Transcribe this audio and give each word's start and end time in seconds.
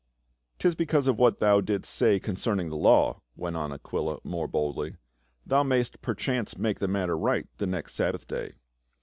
"'Tis 0.57 0.73
because 0.73 1.05
of 1.05 1.19
what 1.19 1.39
thou 1.39 1.61
didst 1.61 1.93
say 1.93 2.19
concerning 2.19 2.69
the 2.69 2.75
law," 2.75 3.21
went 3.35 3.55
on 3.55 3.71
Aquila 3.71 4.17
more 4.23 4.47
boldly." 4.47 4.95
Thou 5.45 5.61
mayst 5.61 6.01
perchance 6.01 6.57
make 6.57 6.79
the 6.79 6.87
matter 6.87 7.15
right 7.15 7.45
the 7.59 7.67
next 7.67 7.93
Sab 7.93 8.13
bath 8.13 8.27
day." 8.27 8.53